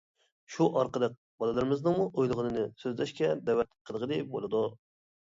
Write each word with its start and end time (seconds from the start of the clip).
شۇ 0.51 0.65
ئارقىلىق 0.77 1.11
بالىلىرىمىزنىڭمۇ 1.43 2.07
ئويلىغىنىنى 2.21 2.63
سۆزلەشكە 2.85 3.29
دەۋەت 3.51 3.69
قىلغىلى 3.91 4.19
بولىدۇ. 4.37 4.63